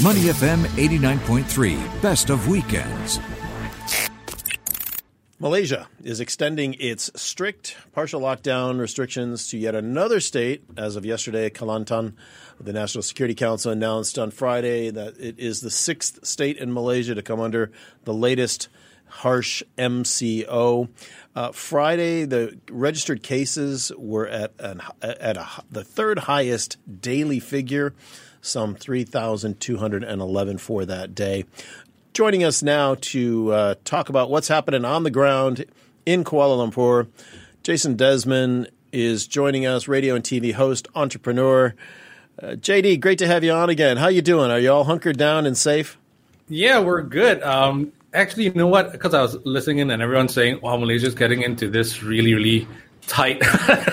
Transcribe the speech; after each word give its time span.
Money 0.00 0.20
FM 0.20 0.64
89.3, 0.76 2.00
best 2.00 2.30
of 2.30 2.46
weekends. 2.46 3.18
Malaysia 5.40 5.88
is 6.04 6.20
extending 6.20 6.74
its 6.74 7.10
strict 7.20 7.76
partial 7.92 8.20
lockdown 8.20 8.78
restrictions 8.78 9.48
to 9.48 9.58
yet 9.58 9.74
another 9.74 10.20
state. 10.20 10.62
As 10.76 10.94
of 10.94 11.04
yesterday, 11.04 11.50
Kelantan, 11.50 12.12
the 12.60 12.72
National 12.72 13.02
Security 13.02 13.34
Council 13.34 13.72
announced 13.72 14.20
on 14.20 14.30
Friday 14.30 14.90
that 14.90 15.18
it 15.18 15.36
is 15.36 15.62
the 15.62 15.70
sixth 15.70 16.24
state 16.24 16.58
in 16.58 16.72
Malaysia 16.72 17.16
to 17.16 17.22
come 17.22 17.40
under 17.40 17.72
the 18.04 18.14
latest 18.14 18.68
harsh 19.08 19.62
MCO. 19.76 20.88
Uh, 21.34 21.52
Friday, 21.52 22.24
the 22.24 22.58
registered 22.70 23.22
cases 23.22 23.92
were 23.96 24.26
at 24.26 24.52
an, 24.58 24.82
at 25.02 25.36
a, 25.36 25.48
the 25.70 25.84
third 25.84 26.20
highest 26.20 26.76
daily 27.00 27.40
figure, 27.40 27.94
some 28.40 28.74
3,211 28.74 30.58
for 30.58 30.84
that 30.84 31.14
day. 31.14 31.44
Joining 32.12 32.42
us 32.42 32.62
now 32.62 32.96
to 32.96 33.52
uh, 33.52 33.74
talk 33.84 34.08
about 34.08 34.30
what's 34.30 34.48
happening 34.48 34.84
on 34.84 35.04
the 35.04 35.10
ground 35.10 35.64
in 36.04 36.24
Kuala 36.24 36.68
Lumpur, 36.68 37.08
Jason 37.62 37.96
Desmond 37.96 38.70
is 38.92 39.26
joining 39.26 39.66
us, 39.66 39.88
radio 39.88 40.14
and 40.14 40.24
TV 40.24 40.54
host, 40.54 40.88
entrepreneur. 40.94 41.74
Uh, 42.42 42.46
JD, 42.52 43.00
great 43.00 43.18
to 43.18 43.26
have 43.26 43.44
you 43.44 43.52
on 43.52 43.68
again. 43.68 43.96
How 43.98 44.08
you 44.08 44.22
doing? 44.22 44.50
Are 44.50 44.58
you 44.58 44.72
all 44.72 44.84
hunkered 44.84 45.18
down 45.18 45.44
and 45.44 45.56
safe? 45.56 45.98
Yeah, 46.48 46.80
we're 46.80 47.02
good. 47.02 47.42
Um, 47.42 47.92
actually, 48.18 48.44
you 48.44 48.52
know 48.52 48.66
what? 48.66 48.92
Because 48.92 49.14
I 49.14 49.22
was 49.22 49.36
listening 49.44 49.78
in 49.78 49.90
and 49.90 50.02
everyone's 50.02 50.34
saying, 50.34 50.60
"Wow, 50.60 50.76
Malaysia's 50.76 51.14
getting 51.14 51.42
into 51.42 51.70
this 51.70 52.02
really, 52.02 52.34
really 52.34 52.68
tight 53.06 53.38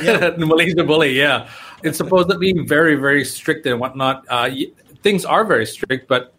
yeah. 0.01 0.33
Malaysia 0.37 0.83
Boleh." 0.83 1.13
Yeah, 1.13 1.49
it's 1.83 1.97
supposedly 1.97 2.53
very, 2.65 2.95
very 2.95 3.23
strict 3.23 3.65
and 3.65 3.79
whatnot. 3.79 4.25
Uh, 4.29 4.49
things 5.03 5.25
are 5.25 5.45
very 5.45 5.65
strict, 5.65 6.07
but 6.07 6.33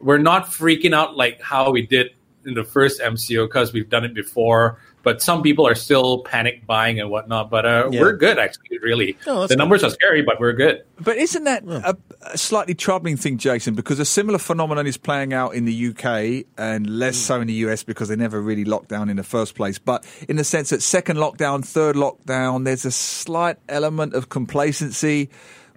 we're 0.00 0.18
not 0.18 0.46
freaking 0.46 0.94
out 0.94 1.16
like 1.16 1.40
how 1.40 1.70
we 1.70 1.86
did 1.86 2.10
in 2.46 2.54
the 2.54 2.64
first 2.64 3.00
MCO 3.00 3.46
because 3.46 3.72
we've 3.72 3.88
done 3.88 4.04
it 4.04 4.14
before. 4.14 4.78
But 5.02 5.22
some 5.22 5.42
people 5.42 5.66
are 5.66 5.74
still 5.74 6.20
panic 6.20 6.66
buying 6.66 7.00
and 7.00 7.10
whatnot. 7.10 7.50
But 7.50 7.66
uh, 7.66 7.88
yeah. 7.90 8.00
we're 8.00 8.16
good, 8.16 8.38
actually. 8.38 8.78
Really, 8.78 9.16
oh, 9.26 9.46
the 9.46 9.56
numbers 9.56 9.82
good. 9.82 9.88
are 9.88 9.94
scary, 9.94 10.22
but 10.22 10.40
we're 10.40 10.52
good. 10.52 10.84
But 11.00 11.16
isn't 11.16 11.44
that 11.44 11.64
a, 11.64 11.96
a, 12.22 12.38
slightly 12.38 12.74
troubling 12.74 13.16
thing, 13.16 13.38
Jason? 13.38 13.74
Because 13.74 13.98
a 13.98 14.04
similar 14.04 14.38
phenomenon 14.38 14.86
is 14.86 14.96
playing 14.96 15.32
out 15.32 15.54
in 15.54 15.64
the 15.64 15.88
UK 15.88 16.46
and 16.58 16.98
less 16.98 17.16
mm. 17.16 17.20
so 17.20 17.40
in 17.40 17.46
the 17.46 17.54
US 17.54 17.82
because 17.82 18.08
they 18.08 18.16
never 18.16 18.40
really 18.40 18.64
locked 18.64 18.88
down 18.88 19.08
in 19.08 19.16
the 19.16 19.22
first 19.22 19.54
place. 19.54 19.78
But 19.78 20.04
in 20.28 20.36
the 20.36 20.44
sense 20.44 20.70
that 20.70 20.82
second 20.82 21.16
lockdown, 21.16 21.64
third 21.64 21.96
lockdown, 21.96 22.64
there's 22.64 22.84
a 22.84 22.90
slight 22.90 23.56
element 23.68 24.14
of 24.14 24.28
complacency 24.28 25.30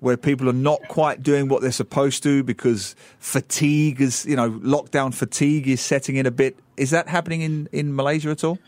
where 0.04 0.18
people 0.18 0.50
are 0.50 0.54
not 0.54 0.86
quite 0.90 1.24
doing 1.24 1.48
what 1.48 1.62
they're 1.62 1.72
supposed 1.72 2.24
to 2.24 2.44
because 2.44 2.94
fatigue 3.20 4.02
is, 4.02 4.26
you 4.26 4.36
know, 4.36 4.52
lockdown 4.52 5.14
fatigue 5.14 5.66
is 5.70 5.80
setting 5.80 6.18
in 6.18 6.26
a 6.26 6.32
bit. 6.32 6.58
Is 6.76 6.90
that 6.90 7.08
happening 7.08 7.42
in, 7.42 7.70
in 7.72 7.96
Malaysia 7.96 8.30
at 8.30 8.44
all? 8.44 8.60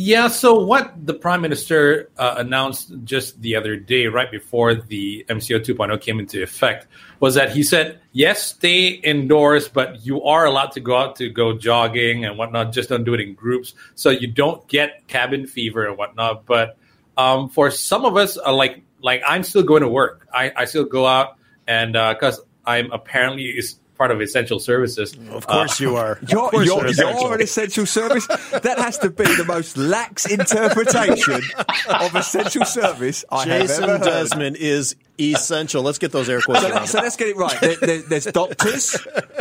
Yeah, 0.00 0.28
so 0.28 0.54
what 0.54 0.94
the 1.06 1.12
prime 1.12 1.40
minister 1.40 2.08
uh, 2.18 2.36
announced 2.38 2.92
just 3.02 3.42
the 3.42 3.56
other 3.56 3.74
day, 3.74 4.06
right 4.06 4.30
before 4.30 4.76
the 4.76 5.26
MCO 5.28 5.58
2.0 5.58 6.00
came 6.00 6.20
into 6.20 6.40
effect, 6.40 6.86
was 7.18 7.34
that 7.34 7.50
he 7.50 7.64
said, 7.64 7.98
yes, 8.12 8.46
stay 8.46 8.90
indoors, 8.90 9.68
but 9.68 10.06
you 10.06 10.22
are 10.22 10.46
allowed 10.46 10.70
to 10.70 10.80
go 10.80 10.96
out 10.96 11.16
to 11.16 11.28
go 11.28 11.58
jogging 11.58 12.24
and 12.24 12.38
whatnot. 12.38 12.72
Just 12.72 12.90
don't 12.90 13.02
do 13.02 13.12
it 13.12 13.20
in 13.20 13.34
groups, 13.34 13.74
so 13.96 14.10
you 14.10 14.28
don't 14.28 14.64
get 14.68 15.04
cabin 15.08 15.48
fever 15.48 15.88
and 15.88 15.98
whatnot. 15.98 16.46
But 16.46 16.78
um, 17.16 17.48
for 17.48 17.68
some 17.72 18.04
of 18.04 18.16
us, 18.16 18.38
uh, 18.38 18.52
like 18.52 18.84
like 19.02 19.20
I'm 19.26 19.42
still 19.42 19.64
going 19.64 19.82
to 19.82 19.88
work. 19.88 20.28
I, 20.32 20.52
I 20.54 20.64
still 20.66 20.84
go 20.84 21.06
out 21.06 21.38
and 21.66 21.94
because 21.94 22.38
uh, 22.38 22.42
I'm 22.66 22.92
apparently 22.92 23.46
is 23.46 23.80
part 23.98 24.10
of 24.12 24.20
essential 24.20 24.58
services. 24.60 25.16
Of 25.30 25.46
course 25.46 25.80
uh, 25.80 25.84
you 25.84 25.96
are. 25.96 26.18
You're, 26.28 26.50
you're, 26.52 26.86
you're, 26.88 27.10
you're, 27.10 27.34
an 27.34 27.42
essential 27.42 27.84
service. 27.84 28.26
that 28.26 28.76
has 28.78 28.98
to 28.98 29.10
be 29.10 29.24
the 29.24 29.44
most 29.44 29.76
lax 29.76 30.26
interpretation 30.26 31.42
of 31.88 32.14
essential 32.14 32.64
service 32.64 33.24
I 33.30 33.44
Jason 33.44 33.82
have 33.82 33.90
ever 33.90 33.98
heard. 33.98 34.04
Desmond 34.04 34.56
is 34.56 34.94
essential. 35.18 35.82
Let's 35.82 35.98
get 35.98 36.12
those 36.12 36.28
air 36.28 36.40
quotes. 36.40 36.60
So, 36.60 36.84
so 36.84 37.00
let's 37.00 37.16
get 37.16 37.28
it 37.28 37.36
right. 37.36 37.60
There, 37.60 37.76
there, 37.76 38.02
there's 38.02 38.26
doctors, 38.26 38.96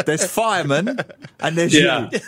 there's 0.05 0.25
firemen, 0.25 0.97
and 1.39 1.55
there's 1.55 1.73
yeah. 1.73 2.09
you. 2.11 2.19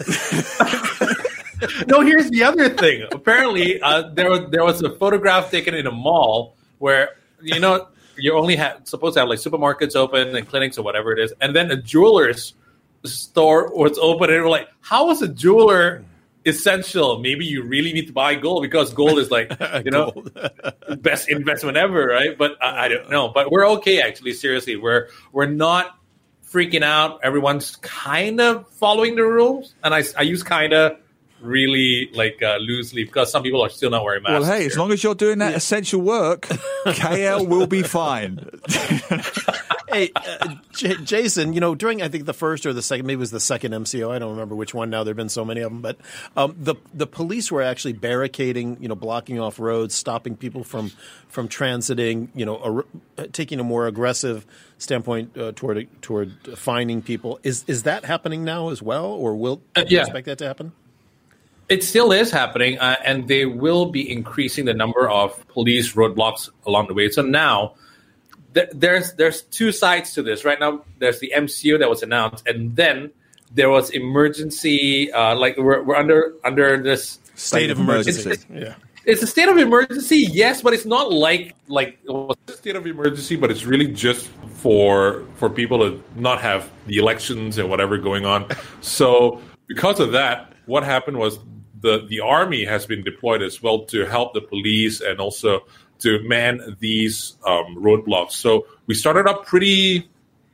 no, 1.87 2.01
here's 2.01 2.29
the 2.29 2.43
other 2.43 2.69
thing. 2.69 3.07
Apparently, 3.11 3.81
uh, 3.81 4.09
there 4.13 4.29
was 4.29 4.49
there 4.51 4.63
was 4.63 4.81
a 4.83 4.91
photograph 4.95 5.49
taken 5.51 5.73
in 5.73 5.87
a 5.87 5.91
mall 5.91 6.55
where 6.77 7.09
you 7.41 7.59
know, 7.59 7.87
you 8.19 8.33
only 8.33 8.55
have 8.55 8.81
supposed 8.83 9.15
to 9.15 9.21
have 9.21 9.29
like 9.29 9.39
supermarkets 9.39 9.95
open 9.95 10.35
and 10.35 10.47
clinics 10.47 10.77
or 10.77 10.83
whatever 10.83 11.11
it 11.11 11.19
is, 11.19 11.33
and 11.41 11.55
then 11.55 11.71
a 11.71 11.81
jeweler's 11.81 12.53
store 13.05 13.73
was 13.75 13.97
open, 13.99 14.29
and 14.29 14.43
we're 14.43 14.49
like, 14.49 14.69
how 14.81 15.09
is 15.11 15.21
a 15.21 15.27
jeweler 15.27 16.03
essential? 16.45 17.19
Maybe 17.19 17.45
you 17.45 17.63
really 17.63 17.93
need 17.93 18.07
to 18.07 18.13
buy 18.13 18.35
gold 18.35 18.63
because 18.63 18.93
gold 18.93 19.19
is 19.19 19.31
like 19.31 19.51
you 19.85 19.91
know 19.91 20.11
best 20.99 21.29
investment 21.29 21.77
ever, 21.77 22.07
right? 22.07 22.37
But 22.37 22.61
I, 22.61 22.85
I 22.85 22.87
don't 22.87 23.09
know. 23.09 23.29
But 23.29 23.51
we're 23.51 23.67
okay 23.71 24.01
actually. 24.01 24.33
Seriously, 24.33 24.75
we're 24.75 25.09
we're 25.31 25.45
not 25.45 25.97
freaking 26.51 26.83
out. 26.83 27.19
Everyone's 27.23 27.75
kind 27.77 28.39
of 28.41 28.67
following 28.69 29.15
the 29.15 29.23
rules, 29.23 29.75
and 29.83 29.93
I 29.93 30.03
I 30.17 30.23
use 30.23 30.43
kind 30.43 30.73
of 30.73 30.97
really 31.41 32.09
like 32.13 32.41
uh, 32.41 32.57
loosely 32.57 33.03
because 33.03 33.31
some 33.31 33.43
people 33.43 33.61
are 33.61 33.69
still 33.69 33.89
not 33.89 34.03
wearing 34.03 34.23
masks. 34.23 34.41
Well, 34.41 34.51
hey, 34.51 34.59
here. 34.59 34.67
as 34.67 34.77
long 34.77 34.91
as 34.91 35.03
you're 35.03 35.15
doing 35.15 35.39
that 35.39 35.51
yeah. 35.51 35.57
essential 35.57 36.01
work, 36.01 36.41
KL 36.85 37.47
will 37.47 37.67
be 37.67 37.83
fine. 37.83 38.49
hey, 39.89 40.11
uh, 40.15 40.55
J- 40.73 40.97
Jason, 41.03 41.53
you 41.53 41.59
know, 41.59 41.75
during 41.75 42.01
I 42.01 42.07
think 42.07 42.25
the 42.25 42.33
first 42.33 42.65
or 42.65 42.73
the 42.73 42.81
second, 42.81 43.05
maybe 43.05 43.15
it 43.15 43.19
was 43.19 43.31
the 43.31 43.39
second 43.39 43.73
MCO. 43.73 44.11
I 44.11 44.19
don't 44.19 44.31
remember 44.31 44.55
which 44.55 44.73
one 44.73 44.89
now. 44.89 45.03
There've 45.03 45.17
been 45.17 45.29
so 45.29 45.45
many 45.45 45.61
of 45.61 45.71
them, 45.71 45.81
but 45.81 45.97
um, 46.35 46.55
the 46.57 46.75
the 46.93 47.07
police 47.07 47.51
were 47.51 47.61
actually 47.61 47.93
barricading, 47.93 48.77
you 48.79 48.87
know, 48.87 48.95
blocking 48.95 49.39
off 49.39 49.59
roads, 49.59 49.95
stopping 49.95 50.35
people 50.35 50.63
from 50.63 50.91
from 51.27 51.47
transiting, 51.47 52.29
you 52.33 52.45
know, 52.45 52.83
a, 53.17 53.27
taking 53.27 53.59
a 53.59 53.63
more 53.63 53.87
aggressive 53.87 54.45
standpoint 54.77 55.37
uh, 55.37 55.51
toward 55.55 55.87
toward 56.01 56.33
finding 56.57 57.01
people. 57.01 57.39
Is 57.43 57.63
is 57.67 57.83
that 57.83 58.05
happening 58.05 58.43
now 58.43 58.69
as 58.69 58.81
well, 58.81 59.05
or 59.05 59.35
will 59.35 59.61
uh, 59.75 59.85
yeah. 59.87 59.99
you 59.99 59.99
expect 60.01 60.25
that 60.27 60.37
to 60.39 60.47
happen? 60.47 60.71
It 61.69 61.83
still 61.83 62.11
is 62.11 62.31
happening, 62.31 62.79
uh, 62.79 62.95
and 63.05 63.27
they 63.27 63.45
will 63.45 63.91
be 63.91 64.11
increasing 64.11 64.65
the 64.65 64.73
number 64.73 65.07
of 65.07 65.47
police 65.49 65.93
roadblocks 65.93 66.49
along 66.65 66.87
the 66.87 66.93
way. 66.95 67.09
So 67.09 67.21
now 67.21 67.75
th- 68.53 68.69
there's 68.73 69.13
there's 69.13 69.43
two 69.43 69.71
sides 69.71 70.13
to 70.13 70.23
this. 70.23 70.45
Right 70.45 70.59
now, 70.59 70.83
there's 70.99 71.19
the 71.19 71.31
MCO 71.35 71.79
that 71.79 71.89
was 71.89 72.03
announced, 72.03 72.47
and 72.47 72.75
then 72.75 73.11
there 73.51 73.69
was 73.69 73.89
emergency. 73.91 75.11
Uh, 75.11 75.35
like 75.35 75.57
we're, 75.57 75.83
we're 75.83 75.95
under 75.95 76.33
under 76.43 76.81
this 76.81 77.19
state 77.35 77.69
of 77.69 77.79
emergency. 77.79 78.31
It's, 78.31 78.45
yeah. 78.51 78.75
It's 79.05 79.23
a 79.23 79.27
state 79.27 79.47
of 79.47 79.57
emergency, 79.57 80.27
yes, 80.31 80.61
but 80.61 80.73
it's 80.73 80.85
not 80.85 81.11
like 81.11 81.55
like 81.67 81.97
a 82.09 82.35
state 82.51 82.75
of 82.75 82.85
emergency, 82.85 83.35
but 83.35 83.49
it's 83.49 83.65
really 83.65 83.87
just 83.87 84.27
for 84.55 85.25
for 85.35 85.49
people 85.49 85.79
to 85.79 86.03
not 86.15 86.41
have 86.41 86.69
the 86.85 86.97
elections 86.97 87.57
and 87.57 87.69
whatever 87.69 87.97
going 87.97 88.25
on. 88.25 88.47
So 88.81 89.41
because 89.67 89.99
of 89.99 90.11
that, 90.11 90.53
what 90.65 90.83
happened 90.83 91.17
was 91.17 91.39
the 91.81 92.05
the 92.07 92.19
army 92.19 92.65
has 92.65 92.85
been 92.85 93.03
deployed 93.03 93.41
as 93.41 93.61
well 93.61 93.85
to 93.85 94.05
help 94.05 94.33
the 94.33 94.41
police 94.41 95.01
and 95.01 95.19
also 95.19 95.61
to 95.99 96.21
man 96.23 96.77
these 96.79 97.35
um, 97.45 97.75
roadblocks. 97.77 98.31
So 98.31 98.67
we 98.87 98.95
started 98.95 99.27
up 99.27 99.45
pretty 99.45 100.09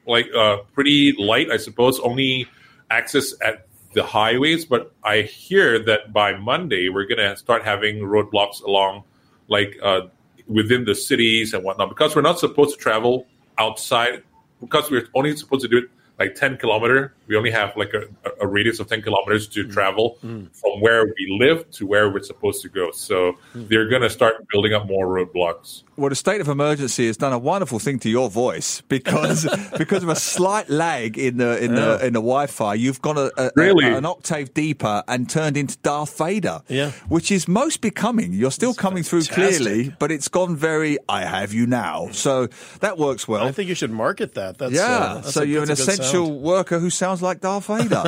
like 0.08 0.28
uh, 0.36 0.58
pretty 0.74 1.13
light, 1.18 1.50
I 1.52 1.58
suppose, 1.58 2.00
only 2.00 2.47
access 2.90 3.34
at 3.41 3.68
the 3.94 4.03
highways. 4.03 4.66
But 4.66 4.91
I 5.03 5.22
hear 5.22 5.80
that 5.86 6.13
by 6.13 6.38
Monday 6.38 6.90
we're 6.90 7.08
gonna 7.08 7.36
start 7.38 7.63
having 7.63 8.00
roadblocks 8.00 8.62
along 8.62 9.03
like 9.47 9.78
uh, 9.81 10.02
within 10.47 10.86
the 10.86 10.96
cities 10.96 11.53
and 11.53 11.63
whatnot 11.63 11.90
because 11.90 12.16
we're 12.16 12.22
not 12.22 12.40
supposed 12.40 12.78
to 12.78 12.81
travel 12.81 13.28
outside 13.57 14.24
because 14.59 14.90
we're 14.90 15.07
only 15.13 15.36
supposed 15.36 15.62
to 15.62 15.68
do 15.68 15.78
it 15.78 15.86
like 16.19 16.36
10 16.36 16.57
kilometer 16.57 17.13
we 17.27 17.36
only 17.36 17.51
have 17.51 17.75
like 17.75 17.94
a, 17.94 18.06
a 18.39 18.48
radius 18.48 18.80
of 18.80 18.88
10 18.88 19.01
kilometers 19.01 19.48
to 19.48 19.63
mm. 19.63 19.72
travel 19.72 20.18
mm. 20.24 20.48
from 20.56 20.81
where 20.81 21.06
we 21.06 21.38
live 21.39 21.69
to 21.72 21.86
where 21.86 22.10
we're 22.10 22.24
supposed 22.24 22.62
to 22.62 22.69
go 22.69 22.92
so 22.92 23.33
mm. 23.54 23.68
they're 23.68 23.88
going 23.88 24.01
to 24.01 24.10
start 24.10 24.48
building 24.50 24.74
up 24.74 24.88
more 24.88 25.07
roadblocks 25.07 25.83
well 25.95 26.10
the 26.10 26.16
state 26.16 26.42
of 26.42 26.48
emergency 26.48 27.07
has 27.07 27.18
done 27.18 27.33
a 27.33 27.39
wonderful 27.39 27.80
thing 27.80 28.00
to 28.00 28.10
your 28.10 28.30
voice 28.30 28.81
because 28.81 29.48
because 29.77 30.04
of 30.04 30.10
a 30.10 30.16
slight 30.16 30.69
lag 30.69 31.18
in 31.18 31.38
the 31.38 31.63
in 31.63 31.72
yeah. 31.74 31.80
the 31.80 32.07
in 32.07 32.13
the 32.13 32.19
wi-fi 32.19 32.74
you've 32.74 33.01
gone 33.01 33.18
a, 33.18 33.31
a, 33.38 33.51
really? 33.56 33.86
a, 33.86 33.98
an 33.98 34.06
octave 34.06 34.54
deeper 34.54 35.04
and 35.07 35.30
turned 35.30 35.57
into 35.57 35.78
darth 35.80 36.18
vader 36.18 36.62
yeah 36.68 36.92
which 37.07 37.31
is 37.31 37.48
most 37.48 37.81
becoming 37.81 38.33
you're 38.33 38.51
still 38.51 38.71
it's 38.71 38.80
coming 38.80 39.04
fantastic. 39.04 39.36
through 39.36 39.48
clearly 39.48 39.95
but 40.00 40.12
it's 40.12 40.28
gone 40.28 40.56
very 40.56 40.98
i 41.10 41.24
have 41.24 41.54
you 41.54 41.66
now 41.66 42.07
so 42.12 42.48
that 42.80 42.98
works 42.98 43.28
well 43.28 43.45
i 43.45 43.51
think 43.51 43.69
you 43.69 43.75
should 43.75 43.92
market 43.92 44.33
that 44.36 44.57
that's 44.57 44.74
yeah 44.74 44.86
uh, 44.86 45.13
that's 45.16 45.33
so 45.33 45.42
you're 45.42 45.63
an 45.63 45.71
essential 45.71 46.28
sound. 46.28 46.42
worker 46.42 46.80
who 46.80 46.89
sounds 46.89 47.14
like 47.21 47.41
Darth 47.41 47.67
Vader. 47.67 48.03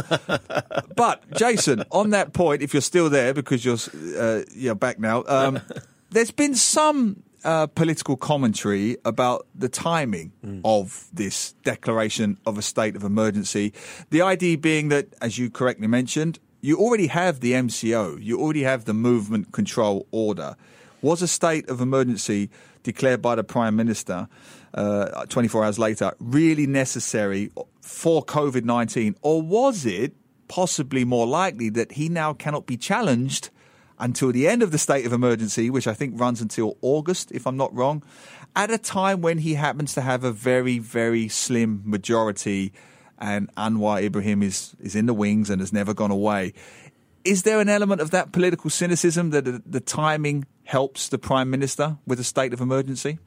but 0.95 1.29
Jason, 1.33 1.83
on 1.91 2.11
that 2.11 2.33
point, 2.33 2.61
if 2.61 2.73
you're 2.73 2.81
still 2.81 3.09
there 3.09 3.33
because 3.33 3.63
you're 3.65 3.77
uh, 4.19 4.43
you're 4.53 4.75
back 4.75 4.99
now, 4.99 5.23
um, 5.27 5.59
there's 6.09 6.31
been 6.31 6.55
some 6.55 7.23
uh, 7.43 7.67
political 7.67 8.17
commentary 8.17 8.97
about 9.05 9.45
the 9.55 9.69
timing 9.69 10.31
Mm. 10.45 10.61
of 10.63 11.07
this 11.13 11.53
declaration 11.63 12.37
of 12.45 12.57
a 12.57 12.61
state 12.61 12.95
of 12.95 13.03
emergency. 13.03 13.73
The 14.09 14.21
idea 14.21 14.57
being 14.57 14.89
that, 14.89 15.07
as 15.21 15.37
you 15.37 15.49
correctly 15.49 15.87
mentioned, 15.87 16.39
you 16.61 16.77
already 16.77 17.07
have 17.07 17.39
the 17.39 17.53
MCO, 17.53 18.17
you 18.21 18.39
already 18.39 18.63
have 18.63 18.85
the 18.85 18.93
movement 18.93 19.51
control 19.51 20.07
order. 20.11 20.55
Was 21.01 21.21
a 21.21 21.27
state 21.27 21.69
of 21.69 21.79
emergency 21.79 22.49
declared 22.87 23.21
by 23.21 23.35
the 23.35 23.43
Prime 23.43 23.75
Minister 23.75 24.29
uh, 24.73 25.25
24 25.25 25.65
hours 25.65 25.77
later 25.77 26.13
really 26.19 26.65
necessary 26.65 27.51
for 27.81 28.23
COVID 28.23 28.63
19, 28.63 29.15
or 29.21 29.41
was 29.41 29.85
it 29.85 30.13
possibly 30.47 31.03
more 31.03 31.27
likely 31.27 31.69
that 31.69 31.91
he 31.91 32.07
now 32.07 32.31
cannot 32.33 32.65
be 32.65 32.77
challenged 32.77 33.49
until 33.99 34.31
the 34.31 34.47
end 34.47 34.63
of 34.63 34.71
the 34.71 34.77
state 34.77 35.05
of 35.05 35.11
emergency, 35.11 35.69
which 35.69 35.87
I 35.87 35.93
think 35.93 36.19
runs 36.19 36.39
until 36.41 36.77
August, 36.81 37.31
if 37.33 37.45
I'm 37.45 37.57
not 37.57 37.73
wrong, 37.75 38.03
at 38.55 38.71
a 38.71 38.77
time 38.77 39.21
when 39.21 39.39
he 39.39 39.55
happens 39.55 39.93
to 39.95 40.01
have 40.01 40.23
a 40.23 40.31
very, 40.31 40.79
very 40.79 41.27
slim 41.27 41.81
majority 41.83 42.71
and 43.19 43.53
Anwar 43.55 44.01
Ibrahim 44.01 44.43
is, 44.43 44.75
is 44.79 44.95
in 44.95 45.07
the 45.07 45.13
wings 45.13 45.49
and 45.49 45.59
has 45.59 45.73
never 45.73 45.93
gone 45.93 46.11
away. 46.11 46.53
Is 47.25 47.43
there 47.43 47.59
an 47.59 47.67
element 47.67 47.99
of 47.99 48.11
that 48.11 48.31
political 48.31 48.69
cynicism 48.69 49.31
that 49.31 49.43
the, 49.43 49.61
the 49.65 49.81
timing 49.81 50.45
helps 50.67 51.07
the 51.07 51.17
Prime 51.17 51.49
Minister 51.49 51.97
with 52.05 52.19
a 52.19 52.23
state 52.23 52.53
of 52.53 52.59
emergency? 52.59 53.17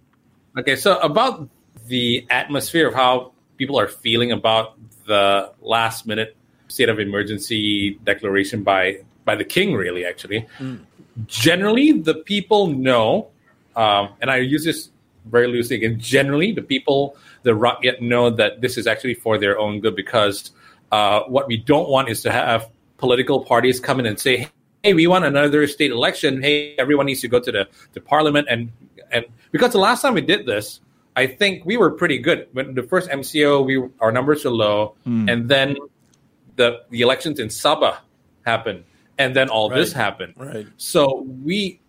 Okay, 0.58 0.76
so 0.76 0.98
about 1.00 1.48
the 1.86 2.26
atmosphere 2.28 2.86
of 2.86 2.94
how 2.94 3.32
people 3.56 3.78
are 3.78 3.88
feeling 3.88 4.30
about 4.30 4.76
the 5.06 5.50
last 5.60 6.06
minute 6.06 6.36
state 6.68 6.88
of 6.88 7.00
emergency 7.00 7.98
declaration 8.04 8.62
by 8.62 9.00
by 9.24 9.34
the 9.36 9.44
king, 9.44 9.74
really, 9.74 10.04
actually. 10.04 10.46
Generally, 11.26 11.92
the 12.02 12.14
people 12.14 12.68
know, 12.68 13.28
um, 13.76 14.10
and 14.20 14.30
I 14.30 14.36
use 14.36 14.64
this 14.64 14.90
very 15.26 15.46
loosely 15.46 15.76
again. 15.76 15.98
Generally, 15.98 16.52
the 16.52 16.62
people, 16.62 17.16
the 17.42 17.52
Rakyat 17.52 18.00
know 18.00 18.30
that 18.30 18.60
this 18.60 18.78
is 18.78 18.86
actually 18.86 19.14
for 19.14 19.38
their 19.38 19.58
own 19.58 19.80
good 19.80 19.96
because 19.96 20.50
uh, 20.92 21.20
what 21.22 21.46
we 21.48 21.56
don't 21.56 21.88
want 21.88 22.08
is 22.08 22.22
to 22.22 22.32
have 22.32 22.68
political 22.96 23.44
parties 23.44 23.80
come 23.80 24.00
in 24.00 24.06
and 24.06 24.18
say, 24.18 24.48
"Hey, 24.82 24.94
we 24.94 25.06
want 25.06 25.24
another 25.24 25.66
state 25.66 25.90
election. 25.90 26.42
Hey, 26.42 26.74
everyone 26.78 27.06
needs 27.06 27.20
to 27.22 27.28
go 27.28 27.40
to 27.40 27.52
the 27.52 27.68
to 27.94 28.00
parliament." 28.00 28.48
And 28.50 28.70
and 29.10 29.24
because 29.52 29.72
the 29.72 29.78
last 29.78 30.02
time 30.02 30.14
we 30.14 30.20
did 30.20 30.46
this, 30.46 30.80
I 31.16 31.26
think 31.26 31.64
we 31.64 31.76
were 31.76 31.90
pretty 31.90 32.18
good. 32.18 32.48
When 32.52 32.74
the 32.74 32.82
first 32.82 33.10
MCO, 33.10 33.64
we 33.64 33.82
our 34.00 34.12
numbers 34.12 34.44
were 34.44 34.50
low, 34.50 34.94
hmm. 35.04 35.28
and 35.28 35.48
then 35.48 35.76
the 36.56 36.82
the 36.90 37.00
elections 37.00 37.40
in 37.40 37.48
Sabah 37.48 37.98
happened, 38.46 38.84
and 39.18 39.34
then 39.34 39.48
all 39.48 39.68
this 39.68 39.92
happened. 39.92 40.34
Right. 40.36 40.66
So 40.76 41.26
we, 41.44 41.80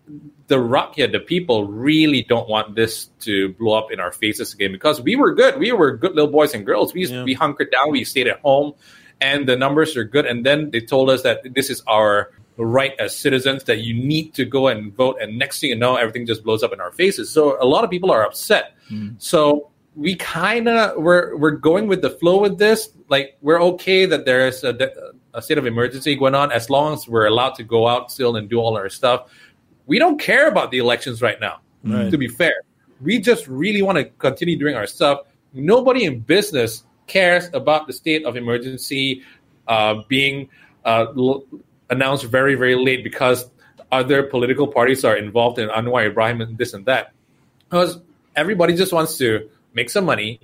the 0.48 0.58
Rakyat, 0.58 1.12
the 1.12 1.20
people, 1.20 1.68
really 1.68 2.24
don't 2.24 2.50
want 2.50 2.76
this 2.76 3.10
to 3.22 3.54
blow 3.54 3.78
up 3.78 3.92
in 3.92 4.00
our 4.00 4.12
faces 4.12 4.54
again 4.54 4.72
because 4.72 5.00
we 5.02 5.16
were 5.16 5.34
good. 5.34 5.60
We 5.60 5.72
were 5.72 5.96
good 5.96 6.16
little 6.16 6.32
boys 6.32 6.54
and 6.54 6.66
girls. 6.66 6.94
We 6.94 7.06
Yeah. 7.06 7.24
we 7.24 7.34
hunkered 7.34 7.72
down. 7.72 7.92
We 7.92 8.04
stayed 8.04 8.28
at 8.28 8.40
home, 8.40 8.74
and 9.22 9.48
the 9.48 9.56
numbers 9.56 9.96
are 9.96 10.04
good. 10.04 10.26
And 10.26 10.46
then 10.46 10.72
they 10.72 10.82
told 10.82 11.10
us 11.10 11.22
that 11.24 11.54
this 11.54 11.70
is 11.70 11.84
our 11.88 12.32
right 12.66 12.94
as 13.00 13.18
citizens 13.18 13.64
that 13.66 13.80
you 13.80 13.94
need 13.94 14.34
to 14.36 14.46
go 14.46 14.68
and 14.68 14.94
vote. 14.96 15.18
And 15.22 15.38
next 15.38 15.60
thing 15.60 15.70
you 15.70 15.76
know, 15.76 15.96
everything 15.96 16.26
just 16.26 16.44
blows 16.44 16.64
up 16.64 16.74
in 16.74 16.82
our 16.82 16.92
faces. 16.92 17.30
So 17.30 17.62
a 17.62 17.66
lot 17.66 17.84
of 17.84 17.90
people 17.90 18.12
are 18.12 18.24
upset. 18.26 18.76
So 19.18 19.70
we 19.96 20.16
kind 20.16 20.68
of 20.68 20.98
we're 21.02 21.36
we're 21.38 21.52
going 21.52 21.88
with 21.88 22.02
the 22.02 22.10
flow 22.10 22.42
with 22.42 22.58
this. 22.58 22.90
Like 23.10 23.38
we're 23.42 23.62
okay 23.62 24.06
that 24.06 24.26
there's 24.26 24.64
a, 24.64 24.76
a 25.34 25.42
state 25.42 25.58
of 25.58 25.66
emergency 25.66 26.16
going 26.16 26.36
on 26.36 26.52
as 26.52 26.70
long 26.70 26.94
as 26.94 27.08
we're 27.08 27.26
allowed 27.26 27.56
to 27.56 27.64
go 27.64 27.88
out 27.88 28.12
still 28.12 28.36
and 28.36 28.50
do 28.50 28.60
all 28.60 28.78
our 28.78 28.90
stuff. 28.90 29.30
We 29.88 30.00
don't 30.00 30.20
care 30.20 30.48
about 30.48 30.72
the 30.72 30.78
elections 30.78 31.22
right 31.22 31.40
now. 31.40 31.60
Right. 31.84 32.12
To 32.12 32.18
be 32.18 32.28
fair, 32.28 32.62
we 33.02 33.20
just 33.20 33.48
really 33.48 33.82
want 33.82 33.98
to 33.98 34.06
continue 34.06 34.58
doing 34.58 34.76
our 34.76 34.88
stuff. 34.88 35.22
Nobody 35.54 36.06
in 36.06 36.20
business 36.20 36.84
cares 37.08 37.50
about 37.54 37.88
the 37.88 37.94
state 37.94 38.26
of 38.26 38.38
emergency 38.38 39.24
uh, 39.68 39.96
being 40.08 40.48
uh, 40.86 41.08
l- 41.18 41.44
announced 41.92 42.24
very 42.26 42.56
very 42.56 42.76
late 42.76 43.04
because 43.04 43.50
other 43.92 44.24
political 44.24 44.68
parties 44.68 45.04
are 45.06 45.16
involved 45.16 45.60
in 45.60 45.70
Anwar 45.70 46.08
Ibrahim 46.08 46.42
and 46.42 46.58
this 46.58 46.74
and 46.74 46.86
that 46.86 47.14
because 47.72 48.00
everybody 48.36 48.76
just 48.76 48.94
wants 48.94 49.18
to 49.18 49.50
make 49.74 49.90
some 49.90 50.06
money, 50.06 50.40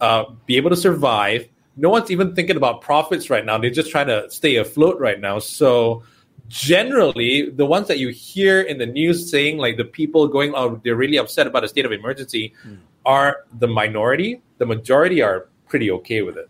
uh, 0.00 0.24
be 0.46 0.56
able 0.56 0.70
to 0.70 0.76
survive. 0.76 1.48
No 1.76 1.90
one's 1.90 2.10
even 2.10 2.34
thinking 2.34 2.56
about 2.56 2.80
profits 2.82 3.30
right 3.30 3.44
now. 3.44 3.58
They're 3.58 3.70
just 3.70 3.90
trying 3.90 4.08
to 4.08 4.30
stay 4.30 4.56
afloat 4.56 4.98
right 5.00 5.20
now. 5.20 5.38
So 5.38 6.02
generally, 6.48 7.50
the 7.50 7.66
ones 7.66 7.88
that 7.88 7.98
you 7.98 8.08
hear 8.08 8.60
in 8.60 8.78
the 8.78 8.86
news 8.86 9.30
saying 9.30 9.58
like 9.58 9.76
the 9.76 9.84
people 9.84 10.28
going 10.28 10.54
out, 10.54 10.82
they're 10.84 10.96
really 10.96 11.18
upset 11.18 11.46
about 11.46 11.64
a 11.64 11.68
state 11.68 11.84
of 11.84 11.92
emergency, 11.92 12.54
are 13.06 13.44
the 13.58 13.68
minority. 13.68 14.40
The 14.58 14.66
majority 14.66 15.22
are 15.22 15.48
pretty 15.68 15.90
okay 15.90 16.22
with 16.22 16.36
it. 16.36 16.48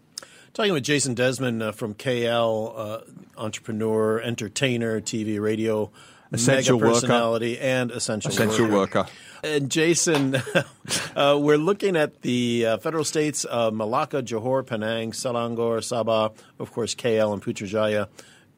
Talking 0.55 0.73
with 0.73 0.83
Jason 0.83 1.15
Desmond 1.15 1.63
uh, 1.63 1.73
from 1.73 1.95
KL, 1.95 2.73
uh, 2.77 3.01
entrepreneur, 3.37 4.21
entertainer, 4.21 5.01
TV, 5.01 5.41
radio, 5.41 5.91
Essential 6.33 6.77
mega 6.79 6.87
worker. 6.89 7.01
personality, 7.01 7.59
and 7.59 7.91
essential, 7.91 8.31
Essential 8.31 8.67
worker. 8.69 9.07
And 9.45 9.71
Jason, 9.71 10.37
uh, 11.17 11.39
we're 11.41 11.57
looking 11.59 11.97
at 11.97 12.23
the 12.23 12.67
uh, 12.67 12.79
federal 12.79 13.05
states 13.05 13.45
of 13.45 13.73
Malacca, 13.73 14.23
Johor, 14.23 14.67
Penang, 14.67 15.13
Selangor, 15.13 15.79
Sabah, 15.79 16.35
of 16.59 16.73
course, 16.73 16.95
KL 16.95 17.33
and 17.33 17.43
Putrajaya, 17.43 18.09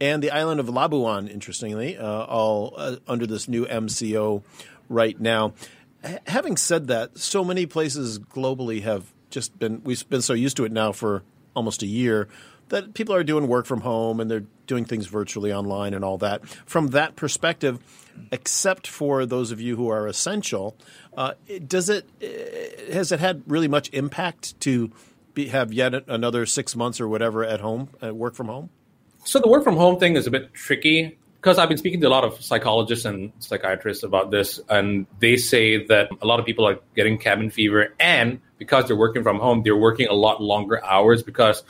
and 0.00 0.22
the 0.22 0.30
island 0.30 0.58
of 0.58 0.66
Labuan, 0.66 1.30
interestingly, 1.30 1.98
uh, 1.98 2.24
all 2.24 2.74
uh, 2.78 2.96
under 3.06 3.26
this 3.26 3.46
new 3.46 3.66
MCO 3.66 4.42
right 4.88 5.20
now. 5.20 5.52
H- 6.02 6.18
having 6.26 6.56
said 6.56 6.86
that, 6.88 7.18
so 7.18 7.44
many 7.44 7.66
places 7.66 8.18
globally 8.18 8.82
have 8.82 9.12
just 9.28 9.56
been, 9.58 9.82
we've 9.84 10.08
been 10.08 10.22
so 10.22 10.32
used 10.32 10.56
to 10.56 10.64
it 10.64 10.72
now 10.72 10.90
for 10.92 11.22
almost 11.54 11.82
a 11.82 11.86
year 11.86 12.28
that 12.70 12.94
people 12.94 13.14
are 13.14 13.24
doing 13.24 13.46
work 13.46 13.66
from 13.66 13.82
home 13.82 14.20
and 14.20 14.30
they're 14.30 14.44
doing 14.66 14.84
things 14.84 15.06
virtually 15.06 15.52
online 15.52 15.92
and 15.92 16.04
all 16.04 16.18
that. 16.18 16.46
From 16.66 16.88
that 16.88 17.16
perspective, 17.16 17.78
except 18.32 18.86
for 18.86 19.26
those 19.26 19.50
of 19.50 19.60
you 19.60 19.76
who 19.76 19.88
are 19.88 20.06
essential, 20.06 20.76
uh, 21.16 21.34
does 21.66 21.88
it 21.88 22.08
uh, 22.22 22.92
has 22.92 23.12
it 23.12 23.20
had 23.20 23.42
really 23.46 23.68
much 23.68 23.90
impact 23.92 24.58
to 24.60 24.90
be, 25.34 25.48
have 25.48 25.72
yet 25.72 25.94
another 26.08 26.46
six 26.46 26.74
months 26.74 27.00
or 27.00 27.08
whatever 27.08 27.44
at 27.44 27.60
home, 27.60 27.88
uh, 28.02 28.14
work 28.14 28.34
from 28.34 28.46
home? 28.46 28.70
So 29.24 29.38
the 29.38 29.48
work 29.48 29.64
from 29.64 29.76
home 29.76 29.98
thing 29.98 30.16
is 30.16 30.26
a 30.26 30.30
bit 30.30 30.54
tricky 30.54 31.18
because 31.40 31.58
I've 31.58 31.68
been 31.68 31.78
speaking 31.78 32.00
to 32.02 32.06
a 32.06 32.10
lot 32.10 32.24
of 32.24 32.40
psychologists 32.42 33.04
and 33.04 33.32
psychiatrists 33.38 34.04
about 34.04 34.30
this, 34.30 34.60
and 34.68 35.06
they 35.20 35.36
say 35.36 35.86
that 35.86 36.10
a 36.20 36.26
lot 36.26 36.38
of 36.38 36.46
people 36.46 36.66
are 36.66 36.78
getting 36.94 37.18
cabin 37.18 37.50
fever, 37.50 37.94
and 37.98 38.40
because 38.60 38.86
they're 38.86 38.94
working 38.94 39.24
from 39.24 39.40
home, 39.40 39.62
they're 39.64 39.76
working 39.76 40.06
a 40.06 40.12
lot 40.12 40.40
longer 40.40 40.84
hours 40.84 41.22
because 41.22 41.64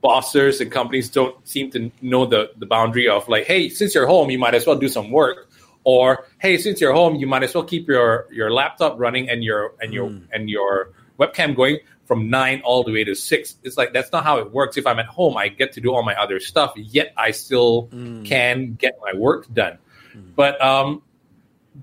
bosses 0.00 0.60
and 0.60 0.70
companies 0.70 1.10
don't 1.10 1.36
seem 1.46 1.70
to 1.72 1.90
know 2.00 2.24
the, 2.24 2.52
the 2.56 2.64
boundary 2.64 3.08
of 3.08 3.28
like, 3.28 3.44
hey, 3.44 3.68
since 3.68 3.94
you're 3.94 4.06
home, 4.06 4.30
you 4.30 4.38
might 4.38 4.54
as 4.54 4.64
well 4.64 4.78
do 4.78 4.88
some 4.88 5.10
work, 5.10 5.50
or 5.82 6.24
hey, 6.38 6.56
since 6.56 6.80
you're 6.80 6.92
home, 6.92 7.16
you 7.16 7.26
might 7.26 7.42
as 7.42 7.52
well 7.52 7.64
keep 7.64 7.88
your 7.88 8.26
your 8.30 8.50
laptop 8.50 8.98
running 8.98 9.28
and 9.28 9.42
your 9.42 9.74
and 9.80 9.92
your 9.92 10.08
hmm. 10.08 10.24
and 10.32 10.48
your 10.48 10.92
webcam 11.18 11.54
going 11.54 11.78
from 12.04 12.30
nine 12.30 12.62
all 12.64 12.84
the 12.84 12.92
way 12.92 13.02
to 13.02 13.14
six. 13.14 13.56
It's 13.64 13.76
like 13.76 13.92
that's 13.92 14.12
not 14.12 14.22
how 14.22 14.38
it 14.38 14.52
works. 14.52 14.76
If 14.76 14.86
I'm 14.86 15.00
at 15.00 15.06
home, 15.06 15.36
I 15.36 15.48
get 15.48 15.72
to 15.72 15.80
do 15.80 15.92
all 15.92 16.04
my 16.04 16.14
other 16.14 16.38
stuff, 16.38 16.72
yet 16.76 17.12
I 17.16 17.32
still 17.32 17.86
hmm. 17.86 18.22
can 18.22 18.74
get 18.74 18.96
my 19.02 19.18
work 19.18 19.52
done. 19.52 19.78
Hmm. 20.12 20.20
But 20.36 20.60
um, 20.62 21.02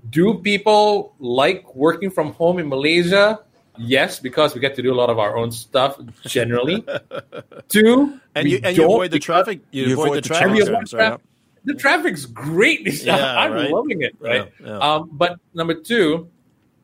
do 0.08 0.40
people 0.40 1.14
like 1.18 1.74
working 1.74 2.10
from 2.10 2.32
home 2.32 2.58
in 2.58 2.68
Malaysia? 2.70 3.43
Yes, 3.76 4.20
because 4.20 4.54
we 4.54 4.60
get 4.60 4.74
to 4.76 4.82
do 4.82 4.92
a 4.92 4.94
lot 4.94 5.10
of 5.10 5.18
our 5.18 5.36
own 5.36 5.50
stuff 5.50 5.98
generally. 6.22 6.84
Two, 7.68 8.20
And 8.34 8.48
you 8.48 8.60
and 8.62 8.76
you 8.76 8.84
avoid 8.84 9.10
the 9.10 9.18
traffic. 9.18 9.60
You, 9.72 9.86
You 9.86 9.92
avoid, 9.94 10.06
avoid 10.06 10.16
the 10.18 10.20
the 10.22 10.28
traffic. 10.28 10.44
and 10.46 10.52
we 10.54 10.58
traffic 10.58 10.72
avoid 10.72 10.78
jams, 10.80 10.90
jams, 10.90 10.94
right? 10.94 11.08
tra- 11.08 11.20
The 11.64 11.74
traffic's 11.74 12.24
great. 12.26 12.80
Yeah, 13.04 13.36
I'm 13.38 13.52
right? 13.52 13.70
loving 13.70 14.02
it. 14.02 14.14
Right. 14.20 14.52
Yeah, 14.60 14.66
yeah. 14.68 14.78
Um, 14.78 15.10
but 15.12 15.38
number 15.54 15.74
two, 15.74 16.28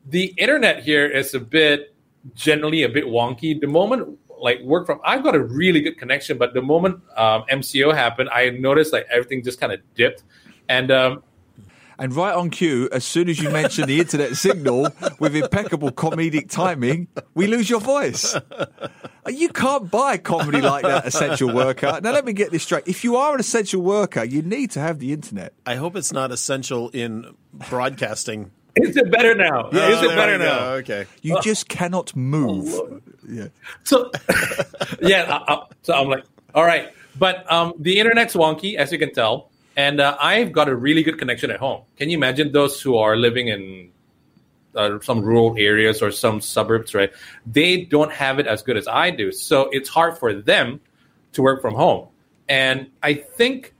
the 0.09 0.33
internet 0.37 0.83
here 0.83 1.07
is 1.07 1.33
a 1.33 1.39
bit 1.39 1.93
generally 2.35 2.83
a 2.83 2.89
bit 2.89 3.05
wonky. 3.05 3.59
The 3.59 3.67
moment 3.67 4.17
like 4.39 4.59
work 4.61 4.85
from, 4.87 4.99
I've 5.05 5.23
got 5.23 5.35
a 5.35 5.39
really 5.43 5.81
good 5.81 5.97
connection, 5.97 6.37
but 6.37 6.53
the 6.53 6.61
moment 6.61 6.99
um, 7.15 7.43
MCO 7.51 7.93
happened, 7.93 8.29
I 8.33 8.49
noticed 8.49 8.91
like 8.91 9.05
everything 9.11 9.43
just 9.43 9.59
kind 9.61 9.71
of 9.71 9.79
dipped, 9.95 10.23
and 10.67 10.89
um, 10.91 11.23
And 12.01 12.15
right 12.15 12.33
on 12.33 12.49
cue, 12.49 12.89
as 12.91 13.05
soon 13.05 13.29
as 13.29 13.39
you 13.39 13.51
mention 13.51 13.87
the 13.87 13.99
internet 13.99 14.35
signal 14.35 14.89
with 15.19 15.35
impeccable 15.35 15.91
comedic 15.91 16.49
timing, 16.49 17.07
we 17.35 17.45
lose 17.45 17.69
your 17.69 17.79
voice. 17.79 18.35
You 19.27 19.49
can't 19.49 19.91
buy 19.91 20.17
comedy 20.17 20.61
like 20.61 20.81
that, 20.81 21.05
essential 21.05 21.53
worker. 21.53 21.99
Now, 22.01 22.11
let 22.11 22.25
me 22.25 22.33
get 22.33 22.49
this 22.49 22.63
straight. 22.63 22.87
If 22.87 23.03
you 23.03 23.17
are 23.17 23.35
an 23.35 23.39
essential 23.39 23.83
worker, 23.83 24.23
you 24.23 24.41
need 24.41 24.71
to 24.71 24.79
have 24.79 24.97
the 24.97 25.13
internet. 25.13 25.53
I 25.67 25.75
hope 25.75 25.95
it's 25.95 26.11
not 26.11 26.31
essential 26.31 26.89
in 26.89 27.35
broadcasting. 27.69 28.49
is 28.75 28.97
it 28.97 29.11
better 29.11 29.35
now? 29.35 29.69
is 29.69 29.77
Oh, 29.79 30.09
it 30.09 30.15
better 30.15 30.39
now? 30.39 30.71
Okay. 30.81 31.05
You 31.21 31.39
just 31.41 31.69
cannot 31.69 32.15
move. 32.15 33.01
Yeah. 33.29 33.49
So, 33.83 34.09
yeah, 35.03 35.25
I, 35.47 35.53
I, 35.53 35.63
so 35.83 35.93
I'm 35.93 36.07
like, 36.09 36.23
all 36.55 36.63
right, 36.65 36.89
but 37.19 37.49
um, 37.51 37.73
the 37.77 37.99
internet's 37.99 38.33
wonky, 38.33 38.75
as 38.75 38.91
you 38.91 38.97
can 38.97 39.13
tell, 39.13 39.50
and 39.75 39.99
uh, 39.99 40.17
I've 40.19 40.51
got 40.51 40.69
a 40.69 40.75
really 40.75 41.03
good 41.03 41.17
connection 41.17 41.51
at 41.51 41.59
home. 41.59 41.83
Can 41.97 42.09
you 42.09 42.17
imagine 42.17 42.51
those 42.51 42.81
who 42.81 42.97
are 42.97 43.15
living 43.15 43.47
in 43.47 43.91
uh, 44.75 44.99
some 45.01 45.21
rural 45.21 45.55
areas 45.57 46.01
or 46.01 46.11
some 46.11 46.41
suburbs, 46.41 46.93
right? 46.93 47.11
They 47.45 47.85
don't 47.85 48.11
have 48.11 48.39
it 48.39 48.47
as 48.47 48.61
good 48.61 48.77
as 48.77 48.87
I 48.87 49.09
do, 49.11 49.31
so 49.31 49.69
it's 49.71 49.89
hard 49.89 50.17
for 50.17 50.33
them 50.33 50.79
to 51.33 51.41
work 51.41 51.61
from 51.61 51.73
home. 51.73 52.07
And 52.49 52.87
I 53.01 53.13
think 53.13 53.73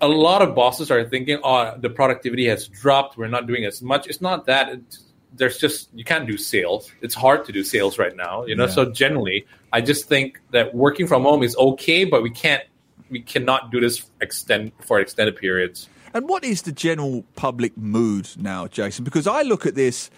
a 0.00 0.08
lot 0.08 0.42
of 0.42 0.54
bosses 0.54 0.90
are 0.90 1.08
thinking, 1.08 1.38
"Oh, 1.42 1.76
the 1.78 1.90
productivity 1.90 2.46
has 2.46 2.68
dropped. 2.68 3.16
We're 3.16 3.28
not 3.28 3.46
doing 3.46 3.64
as 3.64 3.82
much." 3.82 4.06
It's 4.06 4.20
not 4.20 4.46
that. 4.46 4.68
It's, 4.68 5.04
there's 5.32 5.58
just 5.58 5.90
you 5.94 6.04
can't 6.04 6.26
do 6.26 6.36
sales. 6.36 6.90
It's 7.00 7.14
hard 7.14 7.44
to 7.46 7.52
do 7.52 7.62
sales 7.62 7.98
right 7.98 8.16
now, 8.16 8.44
you 8.46 8.54
know. 8.56 8.64
Yeah. 8.66 8.70
So 8.70 8.90
generally, 8.90 9.46
I 9.72 9.80
just 9.80 10.08
think 10.08 10.40
that 10.50 10.74
working 10.74 11.06
from 11.06 11.22
home 11.22 11.42
is 11.42 11.56
okay, 11.56 12.04
but 12.04 12.22
we 12.22 12.30
can't 12.30 12.62
we 13.10 13.20
cannot 13.20 13.70
do 13.70 13.80
this 13.80 14.10
extend 14.20 14.72
for 14.84 15.00
extended 15.00 15.36
periods. 15.36 15.88
And 16.14 16.28
what 16.28 16.44
is 16.44 16.62
the 16.62 16.72
general 16.72 17.24
public 17.34 17.76
mood 17.76 18.28
now, 18.36 18.66
Jason? 18.68 19.04
Because 19.04 19.26
I 19.26 19.42
look 19.42 19.66
at 19.66 19.74
this 19.74 20.10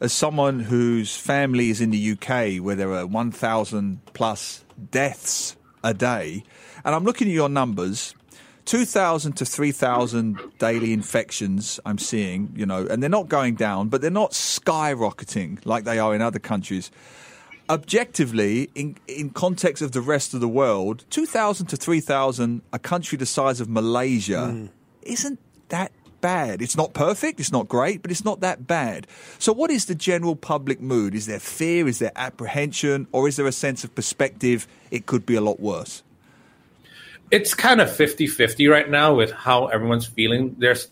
as 0.00 0.12
someone 0.12 0.60
whose 0.60 1.16
family 1.16 1.70
is 1.70 1.80
in 1.80 1.90
the 1.90 2.12
UK 2.12 2.62
where 2.62 2.76
there 2.76 2.92
are 2.92 3.06
1,000 3.06 4.00
plus 4.12 4.64
deaths 4.90 5.56
a 5.82 5.94
day. 5.94 6.42
And 6.84 6.94
I'm 6.94 7.04
looking 7.04 7.28
at 7.28 7.34
your 7.34 7.48
numbers 7.48 8.14
2,000 8.66 9.32
to 9.32 9.44
3,000 9.44 10.38
daily 10.58 10.92
infections 10.92 11.80
I'm 11.86 11.98
seeing, 11.98 12.52
you 12.54 12.66
know, 12.66 12.86
and 12.86 13.02
they're 13.02 13.08
not 13.08 13.28
going 13.28 13.54
down, 13.54 13.88
but 13.88 14.02
they're 14.02 14.10
not 14.10 14.32
skyrocketing 14.32 15.64
like 15.64 15.84
they 15.84 15.98
are 15.98 16.14
in 16.14 16.20
other 16.20 16.40
countries 16.40 16.90
objectively, 17.68 18.70
in 18.74 18.96
in 19.06 19.30
context 19.30 19.82
of 19.82 19.92
the 19.92 20.00
rest 20.00 20.34
of 20.34 20.40
the 20.40 20.48
world, 20.48 21.04
two 21.10 21.26
thousand 21.26 21.66
to 21.66 21.76
three 21.76 22.00
thousand, 22.00 22.62
a 22.72 22.78
country 22.78 23.18
the 23.18 23.26
size 23.26 23.60
of 23.60 23.68
Malaysia, 23.68 24.48
hmm. 24.48 24.66
isn't 25.02 25.38
that 25.68 25.92
bad. 26.20 26.62
It's 26.62 26.76
not 26.76 26.92
perfect, 26.92 27.40
it's 27.40 27.52
not 27.52 27.68
great, 27.68 28.02
but 28.02 28.10
it's 28.10 28.24
not 28.24 28.40
that 28.40 28.66
bad. 28.66 29.06
So, 29.38 29.52
what 29.52 29.70
is 29.70 29.86
the 29.86 29.94
general 29.94 30.36
public 30.36 30.80
mood? 30.80 31.14
Is 31.14 31.26
there 31.26 31.38
fear? 31.38 31.86
Is 31.86 31.98
there 31.98 32.12
apprehension? 32.16 33.06
Or 33.12 33.28
is 33.28 33.36
there 33.36 33.46
a 33.46 33.52
sense 33.52 33.84
of 33.84 33.94
perspective? 33.94 34.66
It 34.90 35.06
could 35.06 35.24
be 35.24 35.34
a 35.36 35.40
lot 35.40 35.60
worse. 35.60 36.02
It's 37.30 37.54
kind 37.54 37.80
of 37.80 37.88
50-50 37.88 38.70
right 38.70 38.88
now 38.88 39.14
with 39.14 39.32
how 39.32 39.66
everyone's 39.66 40.06
feeling. 40.06 40.54
There's 40.58 40.88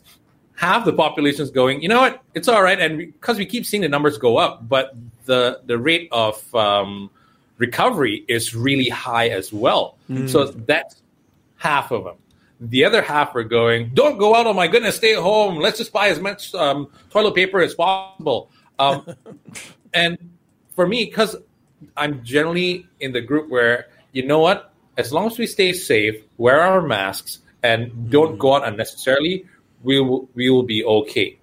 half 0.55 0.85
the 0.85 0.93
population's 0.93 1.51
going, 1.51 1.83
you 1.83 1.89
know 1.89 2.01
what, 2.01 2.23
it's 2.35 2.49
all 2.49 2.63
right, 2.63 2.79
and 2.79 2.99
because 2.99 3.39
we 3.39 3.47
keep 3.47 3.67
seeing 3.67 3.83
the 3.83 3.89
numbers 3.89 4.19
go 4.19 4.37
up, 4.37 4.69
but 4.69 4.95
the 5.25 5.61
the 5.67 5.79
rate 5.79 6.09
of 6.13 6.55
um, 6.55 7.11
recovery 7.59 8.25
is 8.29 8.55
really 8.55 8.89
high 8.89 9.29
as 9.29 9.53
well. 9.53 9.97
So 10.29 10.45
that's 10.45 11.03
half 11.57 11.91
of 11.91 12.05
them. 12.05 12.17
The 12.61 12.85
other 12.85 13.03
half 13.03 13.35
are 13.35 13.45
going, 13.45 13.91
don't 13.95 14.17
go 14.19 14.35
out. 14.35 14.47
Oh 14.47 14.53
my 14.53 14.69
goodness, 14.69 14.97
stay 14.97 15.15
home. 15.15 15.57
Let's 15.57 15.79
just 15.79 15.93
buy 15.93 16.09
as 16.09 16.21
much 16.21 16.55
um, 16.55 16.89
toilet 17.11 17.35
paper 17.35 17.61
as 17.61 17.75
possible. 17.75 18.51
Um, 18.79 19.07
and 19.95 20.19
for 20.75 20.87
me, 20.87 21.05
because 21.05 21.37
I'm 21.97 22.23
generally 22.25 22.87
in 23.01 23.13
the 23.13 23.21
group 23.21 23.51
where 23.51 23.89
you 24.13 24.25
know 24.27 24.39
what, 24.39 24.73
as 24.97 25.13
long 25.13 25.27
as 25.27 25.39
we 25.39 25.47
stay 25.47 25.73
safe, 25.73 26.23
wear 26.39 26.61
our 26.61 26.81
masks, 26.81 27.41
and 27.63 28.11
don't 28.11 28.39
go 28.39 28.55
out 28.55 28.67
unnecessarily, 28.67 29.47
we 29.85 30.01
will 30.01 30.29
we 30.35 30.51
will 30.51 30.65
be 30.65 30.85
okay. 30.85 31.39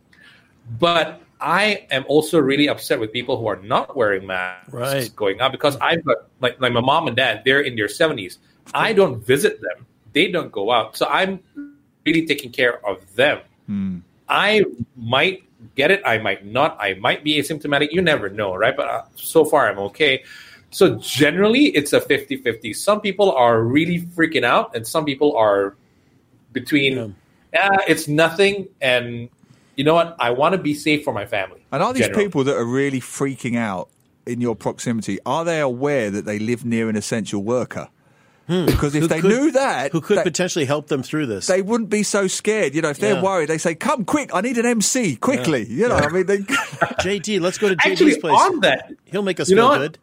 But 0.80 1.22
I 1.40 1.88
am 1.90 2.06
also 2.08 2.40
really 2.40 2.68
upset 2.68 3.00
with 3.00 3.12
people 3.12 3.38
who 3.38 3.48
are 3.48 3.62
not 3.62 3.96
wearing 3.96 4.28
masks 4.28 4.74
Right. 4.74 5.16
going 5.16 5.40
out 5.42 5.52
because 5.52 5.78
I've 5.78 6.04
got 6.04 6.18
like 6.42 6.60
like 6.60 6.74
my 6.74 6.82
mom 6.82 7.08
and 7.08 7.16
dad, 7.16 7.44
they're 7.46 7.62
in 7.62 7.76
their 7.76 7.88
seventies. 7.88 8.40
I 8.74 8.94
don't 8.94 9.24
visit 9.26 9.62
them; 9.62 9.86
they 10.14 10.30
don't 10.30 10.52
go 10.52 10.72
out, 10.72 10.98
so 10.98 11.08
I'm 11.08 11.40
really 12.06 12.26
taking 12.26 12.52
care 12.52 12.86
of 12.86 12.98
them. 13.16 13.40
I 14.28 14.66
might 14.96 15.44
get 15.76 15.92
it, 15.92 16.02
I 16.06 16.18
might 16.18 16.46
not, 16.46 16.78
I 16.80 16.96
might 16.96 17.24
be 17.24 17.38
asymptomatic. 17.40 17.90
You 17.92 18.02
never 18.02 18.30
know, 18.30 18.56
right? 18.56 18.76
But 18.76 18.88
uh, 18.88 19.04
so 19.16 19.46
far, 19.46 19.70
I'm 19.70 19.80
okay. 19.94 20.24
So 20.72 20.96
generally, 20.96 21.66
it's 21.76 21.94
a 21.94 22.02
50 22.02 22.38
50. 22.38 22.74
Some 22.74 23.02
people 23.02 23.32
are 23.32 23.62
really 23.64 24.02
freaking 24.02 24.44
out, 24.44 24.76
and 24.76 24.86
some 24.88 25.06
people 25.06 25.36
are 25.36 25.76
between, 26.54 26.96
yeah, 26.98 27.08
it's 27.54 28.08
nothing, 28.08 28.68
and 28.82 29.30
you 29.76 29.84
know 29.84 29.94
what? 29.94 30.16
I 30.20 30.32
want 30.32 30.54
to 30.54 30.58
be 30.58 30.74
safe 30.74 31.04
for 31.04 31.14
my 31.14 31.26
family. 31.26 31.64
And 31.72 31.82
are 31.84 31.94
these 31.94 32.04
generally. 32.08 32.26
people 32.26 32.44
that 32.46 32.56
are 32.56 32.66
really 32.66 33.00
freaking 33.00 33.58
out 33.58 33.90
in 34.26 34.42
your 34.42 34.56
proximity, 34.56 35.20
are 35.26 35.44
they 35.46 35.60
aware 35.60 36.10
that 36.12 36.26
they 36.26 36.40
live 36.40 36.64
near 36.66 36.90
an 36.90 36.96
essential 36.96 37.44
worker? 37.44 37.88
Hmm. 38.48 38.66
Because 38.66 38.96
if 38.96 39.04
Who 39.04 39.08
they 39.08 39.22
could- 39.22 39.30
knew 39.32 39.52
that, 39.52 39.92
Who 39.92 40.02
could 40.02 40.18
that- 40.18 40.24
potentially 40.26 40.66
help 40.66 40.88
them 40.88 41.04
through 41.04 41.28
this? 41.28 41.48
they 41.48 41.62
wouldn't 41.62 41.90
be 41.90 42.04
so 42.04 42.28
scared. 42.28 42.74
You 42.76 42.82
know, 42.82 42.90
if 42.90 42.98
they're 43.00 43.16
Yeah. 43.16 43.22
worried, 43.24 43.50
they 43.50 43.58
say, 43.60 43.76
"Come 43.76 44.04
quick! 44.04 44.32
I 44.34 44.42
need 44.42 44.58
an 44.58 44.66
MC 44.66 45.16
quickly." 45.16 45.66
You 45.70 45.88
know, 45.88 45.96
I 45.96 46.10
mean, 46.10 46.26
they, 46.26 46.38
JD, 47.02 47.40
let's 47.40 47.58
go 47.58 47.70
to 47.70 47.76
JD's 47.76 47.92
Actually, 48.02 48.20
place. 48.20 48.34
on 48.40 48.60
that, 48.62 48.92
He'll 49.06 49.22
make 49.22 49.40
us 49.40 49.50
you 49.50 49.56
feel 49.58 49.68
what? 49.68 49.78
good. 49.80 49.98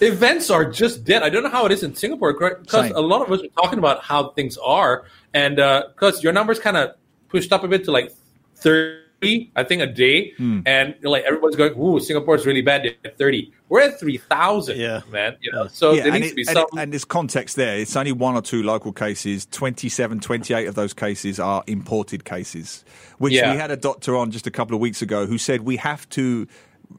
events 0.00 0.48
are 0.50 0.64
just 0.70 1.04
dead. 1.04 1.22
I 1.22 1.28
don't 1.28 1.42
know 1.42 1.50
how 1.50 1.66
it 1.66 1.72
is 1.72 1.82
in 1.82 1.94
Singapore 1.94 2.32
because 2.32 2.90
a 2.90 3.00
lot 3.00 3.22
of 3.22 3.30
us 3.32 3.42
are 3.42 3.62
talking 3.62 3.78
about 3.78 4.02
how 4.02 4.30
things 4.30 4.56
are, 4.58 5.04
and 5.36 5.56
because 5.94 6.22
your 6.24 6.32
numbers 6.32 6.58
kind 6.58 6.76
of 6.76 6.90
pushed 7.28 7.52
up 7.52 7.62
a 7.64 7.68
bit 7.68 7.84
to 7.84 7.90
like 7.92 8.10
thirty, 8.56 9.50
I 9.54 9.64
think 9.64 9.82
a 9.82 9.86
day, 9.86 10.32
Hmm. 10.36 10.60
and 10.66 10.94
like 11.02 11.24
everybody's 11.24 11.56
going, 11.56 11.74
"Ooh, 11.78 11.98
Singapore's 12.00 12.44
really 12.46 12.62
bad 12.62 12.86
at 13.04 13.18
30. 13.18 13.52
We're 13.68 13.80
at 13.82 13.98
three 13.98 14.16
thousand, 14.18 14.78
Yeah. 14.78 15.00
man. 15.10 15.36
You 15.40 15.52
know, 15.52 15.66
so 15.68 15.92
yeah, 15.92 16.04
there 16.04 16.12
needs 16.12 16.26
it- 16.26 16.30
to 16.30 16.34
be 16.36 16.44
and, 16.48 16.58
it- 16.58 16.66
and 16.78 16.92
there's 16.92 17.04
context 17.04 17.56
there. 17.56 17.76
It's 17.78 17.96
only 17.96 18.12
one 18.12 18.34
or 18.34 18.42
two 18.42 18.62
local 18.62 18.92
cases. 18.92 19.46
27, 19.46 20.20
28 20.20 20.66
of 20.68 20.74
those 20.74 20.94
cases 20.94 21.40
are 21.40 21.64
imported 21.66 22.24
cases, 22.24 22.84
which 23.18 23.32
Yeah. 23.34 23.52
we 23.52 23.58
had 23.58 23.70
a 23.70 23.76
doctor 23.76 24.16
on 24.16 24.30
just 24.30 24.46
a 24.46 24.50
couple 24.50 24.74
of 24.74 24.80
weeks 24.80 25.02
ago 25.02 25.26
who 25.26 25.38
said 25.38 25.62
we 25.62 25.76
have 25.76 26.08
to 26.10 26.46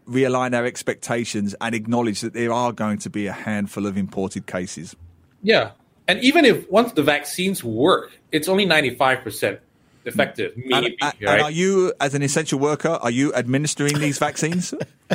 realign 0.09 0.53
our 0.53 0.65
expectations 0.65 1.55
and 1.61 1.73
acknowledge 1.73 2.19
that 2.21 2.33
there 2.33 2.51
are 2.51 2.73
going 2.73 2.97
to 2.99 3.09
be 3.09 3.27
a 3.27 3.31
handful 3.31 3.85
of 3.85 3.97
imported 3.97 4.45
cases. 4.45 4.95
yeah, 5.43 5.69
and 6.07 6.19
even 6.23 6.45
if 6.45 6.69
once 6.69 6.91
the 6.93 7.03
vaccines 7.03 7.63
work, 7.63 8.11
it's 8.31 8.47
only 8.47 8.65
ninety 8.65 8.95
five 8.95 9.21
percent 9.23 9.59
effective. 10.05 10.53
And, 10.55 10.65
Maybe, 10.67 10.85
and- 10.87 10.95
uh, 11.01 11.11
and 11.19 11.25
right? 11.29 11.41
are 11.41 11.51
you, 11.51 11.93
as 11.99 12.13
an 12.13 12.21
essential 12.21 12.59
worker, 12.59 12.97
are 13.01 13.11
you 13.11 13.33
administering 13.33 13.99
these 13.99 14.17
vaccines? 14.17 14.73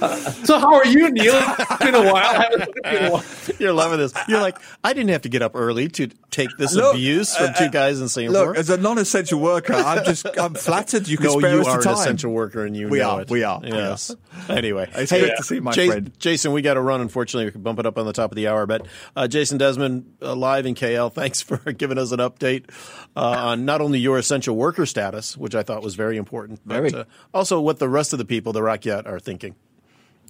Uh, 0.00 0.16
so 0.44 0.58
how 0.58 0.74
are 0.74 0.86
you, 0.86 1.10
Neil? 1.12 1.32
It's 1.36 1.78
been 1.78 1.94
a 1.94 2.12
while. 2.12 3.22
I 3.70 3.82
haven't 3.82 4.08
spoken 4.08 4.26
to 4.26 4.32
you 4.32 4.36
in 4.36 4.40
a 4.40 4.40
while. 4.40 4.44
You're 4.44 4.52
loving 4.52 4.56
this. 4.56 4.58
You're 4.58 4.58
like, 4.58 4.58
I 4.84 4.92
didn't 4.92 5.10
have 5.10 5.22
to 5.22 5.28
get 5.28 5.42
up 5.42 5.52
early 5.54 5.88
to 5.88 6.08
take 6.30 6.50
this 6.58 6.74
Look, 6.74 6.94
abuse 6.94 7.34
from 7.36 7.50
uh, 7.50 7.52
two 7.54 7.64
uh, 7.64 7.68
guys 7.68 8.00
in 8.00 8.08
Singapore. 8.08 8.48
Look, 8.48 8.56
as 8.58 8.70
a 8.70 8.76
non-essential 8.76 9.40
worker, 9.40 9.72
I'm 9.74 10.04
just 10.04 10.26
I'm 10.38 10.54
flattered 10.54 11.08
you 11.08 11.16
can 11.16 11.26
no, 11.26 11.38
spare 11.38 11.54
you 11.54 11.60
us 11.60 11.66
are 11.68 11.82
the 11.82 11.88
an 11.90 11.94
essential 11.94 12.32
worker, 12.32 12.64
and 12.64 12.76
you 12.76 12.88
We 12.88 12.98
know 12.98 13.10
are, 13.10 13.20
it. 13.22 13.30
we 13.30 13.42
are, 13.44 13.60
Yes. 13.62 14.14
yes. 14.14 14.48
Anyway, 14.48 14.90
It's 14.94 15.12
great 15.12 15.36
to 15.36 15.42
see 15.42 15.60
my 15.60 15.72
Ja- 15.72 15.86
friend. 15.86 16.12
Jason, 16.18 16.52
we 16.52 16.62
got 16.62 16.74
to 16.74 16.80
run. 16.80 17.00
Unfortunately, 17.00 17.44
we 17.46 17.50
could 17.52 17.62
bump 17.64 17.78
it 17.78 17.86
up 17.86 17.96
on 17.98 18.06
the 18.06 18.12
top 18.12 18.30
of 18.32 18.36
the 18.36 18.48
hour. 18.48 18.66
But 18.66 18.86
uh, 19.16 19.28
Jason 19.28 19.58
Desmond, 19.58 20.14
uh, 20.20 20.34
live 20.34 20.66
in 20.66 20.74
KL. 20.74 21.12
Thanks 21.12 21.40
for 21.40 21.56
giving 21.72 21.98
us 21.98 22.12
an 22.12 22.18
update 22.18 22.70
uh, 23.16 23.20
on 23.20 23.64
not 23.64 23.80
only 23.80 23.98
your 23.98 24.18
essential 24.18 24.56
worker 24.56 24.86
status, 24.86 25.36
which 25.36 25.54
I 25.54 25.62
thought 25.62 25.82
was 25.82 25.94
very 25.94 26.16
important, 26.16 26.60
but 26.66 26.74
Very. 26.74 26.92
uh, 26.92 27.04
also 27.32 27.60
what 27.60 27.78
the 27.78 27.88
rest 27.88 28.12
of 28.12 28.18
the 28.18 28.24
people, 28.24 28.52
the 28.52 28.60
Rakyat, 28.60 29.06
are 29.06 29.20
thinking. 29.20 29.54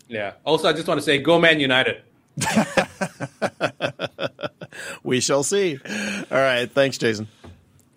Yeah. 0.08 0.32
Also, 0.44 0.68
I 0.68 0.72
just 0.74 0.86
want 0.86 0.98
to 1.00 1.04
say, 1.04 1.18
go 1.18 1.40
Man 1.40 1.60
United. 1.60 2.02
We 5.02 5.20
shall 5.20 5.42
see. 5.42 5.78
All 6.30 6.38
right. 6.38 6.70
Thanks, 6.70 6.98
Jason. 6.98 7.26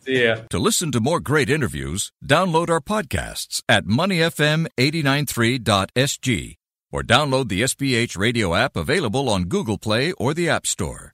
See 0.06 0.24
ya. 0.24 0.38
To 0.50 0.60
listen 0.60 0.91
to 0.91 1.00
more 1.00 1.20
great 1.20 1.50
interviews, 1.50 2.12
download 2.25 2.70
our 2.70 2.82
podcasts 2.82 3.62
at 3.67 3.86
moneyfm893.sg 3.86 6.56
or 6.91 7.03
download 7.03 7.50
the 7.50 7.62
SPH 7.63 8.17
radio 8.17 8.56
app 8.56 8.77
available 8.77 9.29
on 9.29 9.44
Google 9.46 9.77
Play 9.77 10.12
or 10.13 10.34
the 10.34 10.50
App 10.50 10.65
Store. 10.65 11.13